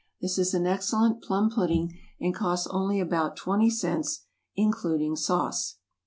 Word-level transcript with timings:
This 0.19 0.39
is 0.39 0.55
an 0.55 0.65
excellent 0.65 1.21
plum 1.21 1.51
pudding, 1.51 1.95
and 2.19 2.33
costs 2.33 2.65
only 2.71 2.99
about 2.99 3.35
twenty 3.37 3.69
cents, 3.69 4.23
including 4.55 5.15
sauce. 5.15 5.75